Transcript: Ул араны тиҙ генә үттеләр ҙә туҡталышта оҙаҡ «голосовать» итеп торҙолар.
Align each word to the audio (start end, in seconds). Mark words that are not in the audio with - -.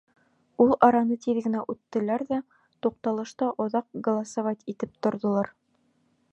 Ул 0.63 0.71
араны 0.87 1.17
тиҙ 1.25 1.37
генә 1.47 1.61
үттеләр 1.73 2.25
ҙә 2.31 2.39
туҡталышта 2.87 3.53
оҙаҡ 3.67 3.87
«голосовать» 4.09 4.67
итеп 4.75 5.01
торҙолар. 5.09 5.57